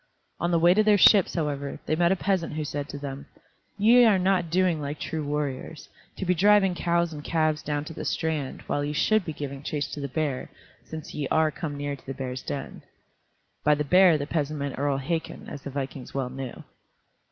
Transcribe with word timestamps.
On 0.39 0.49
the 0.49 0.57
way 0.57 0.73
to 0.73 0.81
their 0.81 0.97
ships, 0.97 1.35
however, 1.35 1.77
they 1.85 1.95
met 1.95 2.11
a 2.11 2.15
peasant 2.15 2.53
who 2.53 2.65
said 2.65 2.89
to 2.89 2.97
them, 2.97 3.27
"Ye 3.77 4.03
are 4.05 4.17
not 4.17 4.49
doing 4.49 4.81
like 4.81 4.97
true 4.99 5.23
warriors, 5.23 5.89
to 6.17 6.25
be 6.25 6.33
driving 6.33 6.73
cows 6.73 7.13
and 7.13 7.23
calves 7.23 7.61
down 7.61 7.85
to 7.85 7.93
the 7.93 8.03
strand, 8.03 8.63
while 8.63 8.83
ye 8.83 8.93
should 8.93 9.23
be 9.23 9.31
giving 9.31 9.61
chase 9.61 9.87
to 9.91 9.99
the 9.99 10.07
bear, 10.07 10.49
since 10.83 11.13
ye 11.13 11.27
are 11.27 11.51
come 11.51 11.77
near 11.77 11.95
to 11.95 12.03
the 12.07 12.15
bear's 12.15 12.41
den." 12.41 12.81
By 13.63 13.75
the 13.75 13.83
bear 13.83 14.17
the 14.17 14.25
peasant 14.25 14.57
meant 14.59 14.79
Earl 14.79 14.97
Hakon, 14.97 15.47
as 15.47 15.61
the 15.61 15.69
vikings 15.69 16.15
well 16.15 16.31
knew. 16.31 16.63